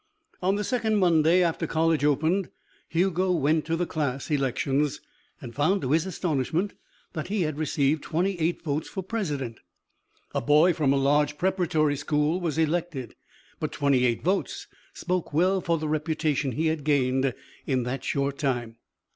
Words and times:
On 0.41 0.55
the 0.55 0.63
second 0.63 0.95
Monday 0.95 1.43
after 1.43 1.67
college 1.67 2.03
opened, 2.03 2.49
Hugo 2.89 3.29
went 3.33 3.65
to 3.65 3.75
the 3.75 3.85
class 3.85 4.31
elections 4.31 4.99
and 5.39 5.53
found 5.53 5.83
to 5.83 5.91
his 5.91 6.07
astonishment 6.07 6.73
that 7.13 7.27
he 7.27 7.45
received 7.45 8.01
twenty 8.01 8.35
eight 8.39 8.63
votes 8.63 8.89
for 8.89 9.03
president. 9.03 9.59
A 10.33 10.41
boy 10.41 10.73
from 10.73 10.91
a 10.91 10.97
large 10.97 11.37
preparatory 11.37 11.95
school 11.97 12.39
was 12.41 12.57
elected, 12.57 13.13
but 13.59 13.71
twenty 13.71 14.03
eight 14.07 14.23
votes 14.23 14.65
spoke 14.91 15.33
well 15.33 15.61
for 15.61 15.77
the 15.77 15.87
reputation 15.87 16.53
he 16.53 16.65
had 16.65 16.83
gained 16.83 17.35
in 17.67 17.83
that 17.83 18.03
short 18.03 18.39
time. 18.39 18.77